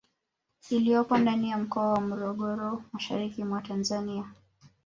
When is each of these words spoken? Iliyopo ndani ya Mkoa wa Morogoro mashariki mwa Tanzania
Iliyopo 0.69 1.17
ndani 1.17 1.49
ya 1.49 1.57
Mkoa 1.57 1.91
wa 1.93 2.01
Morogoro 2.01 2.83
mashariki 2.93 3.43
mwa 3.43 3.61
Tanzania 3.61 4.31